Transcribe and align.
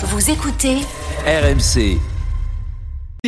Vous 0.00 0.30
écoutez 0.30 0.76
RMC. 1.26 1.98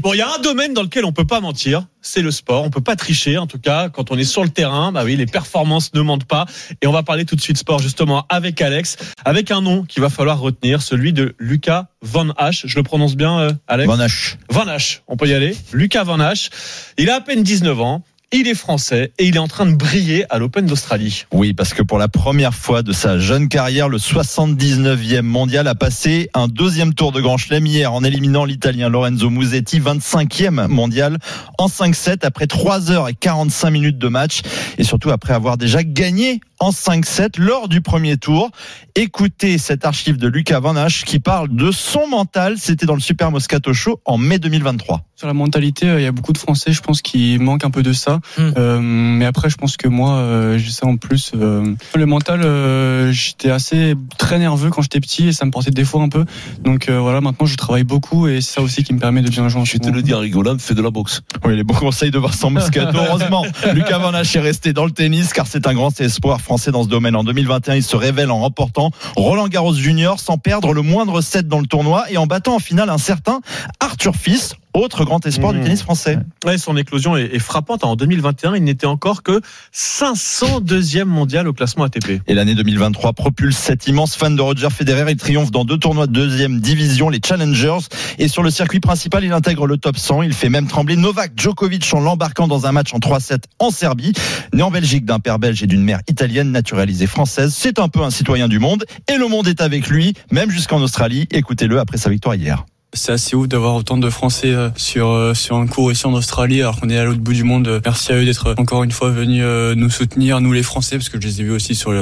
Bon, 0.00 0.12
il 0.12 0.18
y 0.18 0.20
a 0.20 0.32
un 0.32 0.38
domaine 0.38 0.74
dans 0.74 0.84
lequel 0.84 1.04
on 1.04 1.10
peut 1.10 1.24
pas 1.24 1.40
mentir, 1.40 1.88
c'est 2.02 2.22
le 2.22 2.30
sport. 2.30 2.62
On 2.62 2.70
peut 2.70 2.80
pas 2.80 2.94
tricher, 2.94 3.36
en 3.36 3.48
tout 3.48 3.58
cas, 3.58 3.88
quand 3.88 4.12
on 4.12 4.16
est 4.16 4.22
sur 4.22 4.44
le 4.44 4.48
terrain. 4.48 4.92
Bah 4.92 5.02
oui, 5.04 5.16
les 5.16 5.26
performances 5.26 5.92
ne 5.92 6.02
mentent 6.02 6.24
pas. 6.24 6.46
Et 6.80 6.86
on 6.86 6.92
va 6.92 7.02
parler 7.02 7.24
tout 7.24 7.34
de 7.34 7.40
suite 7.40 7.58
sport, 7.58 7.80
justement, 7.80 8.26
avec 8.28 8.60
Alex, 8.62 8.96
avec 9.24 9.50
un 9.50 9.60
nom 9.60 9.82
qu'il 9.82 10.02
va 10.02 10.08
falloir 10.08 10.38
retenir, 10.38 10.82
celui 10.82 11.12
de 11.12 11.34
Lucas 11.40 11.88
Van 12.00 12.28
Hache. 12.36 12.64
Je 12.68 12.76
le 12.76 12.84
prononce 12.84 13.16
bien, 13.16 13.40
euh, 13.40 13.52
Alex? 13.66 13.88
Van 13.88 13.98
Hache. 13.98 14.38
Van 14.48 14.68
Hache, 14.68 15.02
on 15.08 15.16
peut 15.16 15.26
y 15.26 15.34
aller. 15.34 15.56
Lucas 15.72 16.04
Van 16.04 16.20
Hache. 16.20 16.50
Il 16.96 17.10
a 17.10 17.16
à 17.16 17.20
peine 17.20 17.42
19 17.42 17.80
ans. 17.80 18.04
Il 18.34 18.48
est 18.48 18.54
français 18.54 19.12
et 19.18 19.26
il 19.26 19.36
est 19.36 19.38
en 19.38 19.46
train 19.46 19.66
de 19.66 19.74
briller 19.74 20.24
à 20.30 20.38
l'Open 20.38 20.64
d'Australie. 20.64 21.26
Oui, 21.32 21.52
parce 21.52 21.74
que 21.74 21.82
pour 21.82 21.98
la 21.98 22.08
première 22.08 22.54
fois 22.54 22.82
de 22.82 22.90
sa 22.92 23.18
jeune 23.18 23.50
carrière, 23.50 23.90
le 23.90 23.98
79e 23.98 25.20
mondial 25.20 25.68
a 25.68 25.74
passé 25.74 26.30
un 26.32 26.48
deuxième 26.48 26.94
tour 26.94 27.12
de 27.12 27.20
Grand 27.20 27.36
Chelem 27.36 27.66
hier 27.66 27.92
en 27.92 28.02
éliminant 28.02 28.46
l'Italien 28.46 28.88
Lorenzo 28.88 29.28
Musetti, 29.28 29.80
25e 29.80 30.66
mondial 30.68 31.18
en 31.58 31.66
5-7 31.66 32.24
après 32.24 32.46
3 32.46 32.90
heures 32.90 33.10
et 33.10 33.14
45 33.14 33.70
minutes 33.70 33.98
de 33.98 34.08
match 34.08 34.40
et 34.78 34.84
surtout 34.84 35.10
après 35.10 35.34
avoir 35.34 35.58
déjà 35.58 35.84
gagné 35.84 36.40
en 36.62 36.70
5-7 36.70 37.40
lors 37.40 37.66
du 37.66 37.80
premier 37.80 38.16
tour. 38.16 38.52
Écoutez 38.94 39.58
cette 39.58 39.84
archive 39.84 40.16
de 40.16 40.28
Lucas 40.28 40.60
Van 40.60 40.76
Hache 40.76 41.04
qui 41.04 41.18
parle 41.18 41.48
de 41.48 41.72
son 41.72 42.06
mental. 42.06 42.54
C'était 42.56 42.86
dans 42.86 42.94
le 42.94 43.00
Super 43.00 43.32
Moscato 43.32 43.72
Show 43.72 44.00
en 44.04 44.16
mai 44.16 44.38
2023. 44.38 45.00
Sur 45.16 45.26
la 45.26 45.34
mentalité, 45.34 45.88
euh, 45.88 46.00
il 46.00 46.04
y 46.04 46.06
a 46.06 46.12
beaucoup 46.12 46.32
de 46.32 46.38
Français, 46.38 46.72
je 46.72 46.80
pense, 46.80 47.02
qui 47.02 47.38
manquent 47.40 47.64
un 47.64 47.70
peu 47.70 47.82
de 47.82 47.92
ça. 47.92 48.20
Mm. 48.38 48.40
Euh, 48.56 48.80
mais 48.80 49.24
après, 49.24 49.50
je 49.50 49.56
pense 49.56 49.76
que 49.76 49.88
moi, 49.88 50.14
euh, 50.14 50.58
j'ai 50.58 50.70
ça 50.70 50.86
en 50.86 50.96
plus. 50.96 51.32
Euh, 51.34 51.74
le 51.96 52.06
mental, 52.06 52.42
euh, 52.44 53.10
j'étais 53.12 53.50
assez 53.50 53.94
très 54.18 54.38
nerveux 54.38 54.70
quand 54.70 54.82
j'étais 54.82 55.00
petit 55.00 55.28
et 55.28 55.32
ça 55.32 55.44
me 55.44 55.50
portait 55.50 55.70
des 55.72 55.84
fois 55.84 56.02
un 56.02 56.08
peu. 56.08 56.24
Donc 56.60 56.88
euh, 56.88 57.00
voilà, 57.00 57.20
maintenant, 57.20 57.46
je 57.46 57.56
travaille 57.56 57.84
beaucoup 57.84 58.28
et 58.28 58.40
c'est 58.40 58.54
ça 58.54 58.62
aussi 58.62 58.84
qui 58.84 58.94
me 58.94 59.00
permet 59.00 59.22
de 59.22 59.30
bien 59.30 59.48
jouer 59.48 59.64
Je 59.64 59.72
vais 59.72 59.78
te 59.80 59.90
le 59.90 60.02
dire 60.02 60.18
rigolant, 60.20 60.56
fais 60.58 60.74
de 60.74 60.82
la 60.82 60.90
boxe. 60.90 61.22
Oui, 61.44 61.56
les 61.56 61.64
bons 61.64 61.74
conseils 61.74 62.12
de 62.12 62.18
Vincent 62.18 62.50
Moscato. 62.50 62.96
Heureusement, 63.08 63.44
Lucas 63.74 63.98
Van 63.98 64.14
Hache 64.14 64.36
est 64.36 64.40
resté 64.40 64.72
dans 64.72 64.84
le 64.84 64.92
tennis 64.92 65.32
car 65.32 65.46
c'est 65.46 65.66
un 65.66 65.74
grand 65.74 66.00
espoir 66.00 66.40
français 66.40 66.51
dans 66.52 66.82
ce 66.82 66.88
domaine. 66.88 67.16
En 67.16 67.24
2021, 67.24 67.76
il 67.76 67.82
se 67.82 67.96
révèle 67.96 68.30
en 68.30 68.40
remportant 68.40 68.90
Roland 69.16 69.48
Garros 69.48 69.74
Junior 69.74 70.20
sans 70.20 70.36
perdre 70.36 70.74
le 70.74 70.82
moindre 70.82 71.22
set 71.22 71.48
dans 71.48 71.60
le 71.60 71.66
tournoi 71.66 72.04
et 72.10 72.18
en 72.18 72.26
battant 72.26 72.56
en 72.56 72.58
finale 72.58 72.90
un 72.90 72.98
certain 72.98 73.40
Arthur 73.80 74.14
Fils, 74.14 74.54
autre 74.74 75.04
grand 75.04 75.24
espoir 75.26 75.52
Mmh. 75.52 75.56
du 75.58 75.62
tennis 75.64 75.82
français. 75.82 76.18
Ouais, 76.44 76.58
son 76.58 76.76
éclosion 76.76 77.16
est, 77.16 77.34
est 77.34 77.38
frappante. 77.38 77.84
En 77.84 77.96
2021, 77.96 78.54
il 78.56 78.64
n'était 78.64 78.86
encore 78.86 79.22
que 79.22 79.40
502e 79.74 81.04
mondial 81.04 81.48
au 81.48 81.52
classement 81.52 81.84
ATP. 81.84 82.22
Et 82.26 82.34
l'année 82.34 82.54
2023 82.54 83.12
propulse 83.12 83.56
cet 83.56 83.86
immense 83.86 84.16
fan 84.16 84.36
de 84.36 84.42
Roger 84.42 84.70
Federer. 84.70 85.10
Il 85.10 85.16
triomphe 85.16 85.50
dans 85.50 85.64
deux 85.64 85.78
tournois 85.78 86.06
de 86.06 86.12
deuxième 86.12 86.60
division, 86.60 87.08
les 87.08 87.20
Challengers. 87.24 87.78
Et 88.18 88.28
sur 88.28 88.42
le 88.42 88.50
circuit 88.50 88.80
principal, 88.80 89.24
il 89.24 89.32
intègre 89.32 89.66
le 89.66 89.76
top 89.76 89.96
100. 89.96 90.22
Il 90.22 90.32
fait 90.32 90.48
même 90.48 90.66
trembler 90.66 90.96
Novak 90.96 91.32
Djokovic 91.36 91.88
en 91.92 92.00
l'embarquant 92.00 92.48
dans 92.48 92.66
un 92.66 92.72
match 92.72 92.94
en 92.94 92.98
3-7 92.98 93.42
en 93.58 93.70
Serbie. 93.70 94.12
Né 94.52 94.62
en 94.62 94.70
Belgique 94.70 95.04
d'un 95.04 95.18
père 95.18 95.38
belge 95.38 95.62
et 95.62 95.66
d'une 95.66 95.82
mère 95.82 96.00
italienne 96.08 96.50
naturalisée 96.50 97.06
française, 97.06 97.54
c'est 97.56 97.78
un 97.78 97.88
peu 97.88 98.02
un 98.02 98.10
citoyen 98.10 98.48
du 98.48 98.58
monde. 98.58 98.84
Et 99.12 99.16
le 99.16 99.28
monde 99.28 99.48
est 99.48 99.60
avec 99.60 99.88
lui, 99.88 100.14
même 100.30 100.50
jusqu'en 100.50 100.80
Australie. 100.80 101.26
Écoutez-le 101.30 101.78
après 101.78 101.98
sa 101.98 102.10
victoire 102.10 102.34
hier. 102.34 102.64
C'est 102.94 103.12
assez 103.12 103.34
ouf 103.34 103.48
d'avoir 103.48 103.74
autant 103.74 103.96
de 103.96 104.10
Français 104.10 104.52
euh, 104.52 104.68
sur 104.76 105.08
euh, 105.08 105.32
sur 105.32 105.56
un 105.56 105.66
cours 105.66 105.90
ici 105.90 106.06
en 106.06 106.12
Australie 106.12 106.60
alors 106.60 106.78
qu'on 106.78 106.90
est 106.90 106.98
à 106.98 107.04
l'autre 107.04 107.20
bout 107.20 107.32
du 107.32 107.42
monde. 107.42 107.80
Merci 107.86 108.12
à 108.12 108.16
eux 108.16 108.24
d'être 108.26 108.54
encore 108.58 108.84
une 108.84 108.92
fois 108.92 109.08
venus 109.08 109.42
euh, 109.42 109.74
nous 109.74 109.88
soutenir, 109.88 110.42
nous 110.42 110.52
les 110.52 110.62
Français, 110.62 110.98
parce 110.98 111.08
que 111.08 111.18
je 111.18 111.26
les 111.26 111.40
ai 111.40 111.44
vus 111.44 111.52
aussi 111.52 111.74
sur 111.74 111.94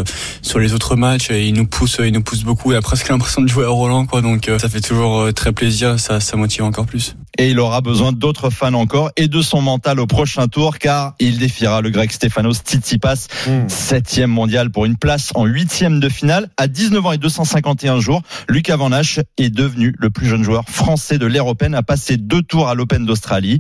sur 0.43 0.59
les 0.59 0.75
autres 0.75 0.97
matchs 0.97 1.31
et 1.31 1.47
ils 1.47 1.55
nous 1.55 1.67
poussent, 1.67 2.01
ils 2.05 2.13
nous 2.13 2.23
poussent 2.23 2.43
beaucoup. 2.43 2.73
Il 2.73 2.77
a 2.77 2.83
presque 2.83 3.09
l'impression 3.09 3.41
de 3.41 3.49
jouer 3.49 3.67
à 3.67 3.69
Roland, 3.69 4.05
quoi. 4.05 4.21
Donc 4.21 4.51
ça 4.59 4.69
fait 4.69 4.81
toujours 4.81 5.33
très 5.33 5.53
plaisir, 5.53 6.01
ça 6.01 6.19
ça 6.19 6.37
motive 6.37 6.65
encore 6.65 6.87
plus. 6.87 7.15
Et 7.41 7.53
il 7.53 7.59
aura 7.59 7.81
besoin 7.81 8.13
d'autres 8.13 8.51
fans 8.51 8.75
encore 8.75 9.13
et 9.17 9.27
de 9.27 9.41
son 9.41 9.63
mental 9.63 9.99
au 9.99 10.07
prochain 10.07 10.47
tour 10.47 10.77
car 10.77 11.15
il 11.19 11.39
défiera 11.39 11.81
le 11.81 11.89
grec 11.89 12.13
Stefanos 12.13 12.59
Tsitsipas, 12.59 13.29
septième 13.67 14.31
mondial 14.31 14.69
pour 14.71 14.85
une 14.85 14.99
place 14.99 15.31
en 15.35 15.47
huitième 15.47 16.01
de 16.01 16.11
finale. 16.11 16.51
À 16.59 16.69
19 16.69 17.07
ans 17.07 17.13
et 17.13 17.17
251 17.17 17.99
jours, 17.99 18.21
Lucas 18.51 18.77
Van 18.77 18.93
Hache 18.93 19.21
est 19.39 19.49
devenu 19.49 19.95
le 19.99 20.11
plus 20.11 20.27
jeune 20.27 20.43
joueur 20.43 20.65
français 20.69 21.17
de 21.17 21.25
l'ère 21.25 21.47
Open 21.47 21.75
à 21.75 21.83
passer 21.83 22.19
deux 22.19 22.43
tours 22.43 22.69
à 22.69 22.75
l'Open 22.75 23.07
d'Australie. 23.07 23.59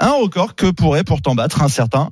Un 0.00 0.10
record 0.10 0.56
que 0.56 0.68
pourrait 0.72 1.04
pourtant 1.04 1.36
battre 1.36 1.62
un 1.62 1.68
certain 1.68 2.10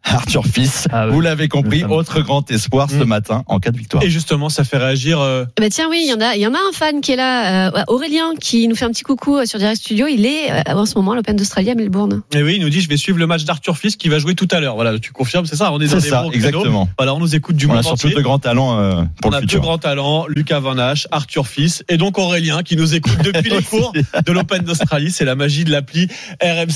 Arthur 0.04 0.44
Fils. 0.46 0.88
Ah. 0.92 1.06
Vous 1.08 1.20
l'avez 1.20 1.48
compris, 1.48 1.84
autre 1.84 2.20
grand 2.22 2.48
espoir 2.50 2.88
ce 2.90 2.96
Mm. 2.96 3.04
matin 3.04 3.42
en 3.46 3.58
cas 3.60 3.70
de 3.70 3.76
victoire. 3.78 4.02
Et 4.02 4.10
justement, 4.10 4.48
ça 4.48 4.64
fait 4.64 4.78
réagir. 4.78 5.20
euh, 5.20 5.44
Bah 5.58 5.68
tiens 5.70 5.88
oui, 5.90 6.00
il 6.04 6.10
y 6.10 6.14
en 6.14 6.20
a, 6.20 6.34
il 6.36 6.40
y 6.40 6.46
en 6.46 6.54
a 6.54 6.58
un 6.58 6.72
fan 6.72 7.00
qui 7.00 7.12
est 7.12 7.16
là, 7.16 7.68
euh, 7.68 7.82
Aurélien, 7.88 8.32
qui 8.40 8.66
nous 8.68 8.74
fait 8.76 8.84
un 8.86 8.90
petit 8.90 9.02
coucou 9.02 9.36
euh, 9.38 9.44
sur 9.46 9.58
Direct 9.58 9.80
Studio. 9.80 10.06
Il 10.06 10.24
est 10.26 10.50
euh, 10.50 10.74
en 10.74 10.86
ce 10.86 10.94
moment 10.96 11.12
à 11.12 11.16
l'Open 11.16 11.36
d'Australie 11.36 11.70
à 11.70 11.74
Melbourne. 11.74 12.22
Et 12.32 12.42
oui, 12.42 12.54
il 12.56 12.62
nous 12.62 12.70
dit 12.70 12.80
je 12.80 12.88
vais 12.88 12.96
suivre 12.96 13.18
le 13.18 13.26
match 13.26 13.44
d'Arthur 13.44 13.76
Fils 13.76 13.96
qui 13.96 14.08
va 14.08 14.18
jouer 14.18 14.34
tout 14.34 14.48
à 14.50 14.60
l'heure. 14.60 14.74
Voilà, 14.74 14.98
tu 14.98 15.12
confirmes, 15.12 15.46
c'est 15.46 15.56
ça 15.56 15.70
On 15.72 15.78
est 15.80 15.84
dans 15.86 15.90
C'est 15.96 16.02
des 16.02 16.08
ça, 16.08 16.24
exactement. 16.32 16.88
Voilà, 16.98 17.14
on 17.14 17.18
nous 17.20 17.34
écoute 17.36 17.56
du 17.56 17.66
On 17.66 17.70
a 17.72 17.74
monde 17.74 17.84
surtout 17.84 18.06
entier. 18.08 18.16
de 18.16 18.22
grands 18.22 18.38
talents 18.38 18.78
euh, 18.80 19.02
pour 19.20 19.30
On 19.30 19.30
le 19.30 19.36
a 19.36 19.40
deux 19.42 19.60
grands 19.60 19.78
talents, 19.78 20.26
Lucas 20.28 20.60
Van 20.60 20.78
Hache, 20.78 21.06
Arthur 21.10 21.46
Fils 21.46 21.84
et 21.88 21.96
donc 21.98 22.18
Aurélien 22.18 22.62
qui 22.62 22.76
nous 22.76 22.94
écoute 22.94 23.18
depuis 23.22 23.50
les 23.56 23.62
cours 23.62 23.92
de 23.92 24.32
l'Open 24.32 24.62
d'Australie. 24.62 25.10
C'est 25.10 25.24
la 25.24 25.34
magie 25.34 25.64
de 25.64 25.70
l'appli 25.70 26.08
RMC. 26.42 26.70